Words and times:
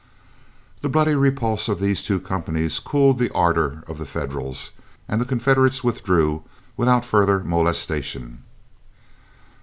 The 0.81 0.89
bloody 0.89 1.13
repulse 1.13 1.69
of 1.69 1.79
these 1.79 2.01
two 2.03 2.19
companies 2.19 2.79
cooled 2.79 3.19
the 3.19 3.29
ardor 3.33 3.83
of 3.87 3.99
the 3.99 4.05
Federals, 4.07 4.71
and 5.07 5.21
the 5.21 5.25
Confederates 5.25 5.83
withdrew 5.83 6.41
without 6.75 7.05
further 7.05 7.43
molestation. 7.43 8.41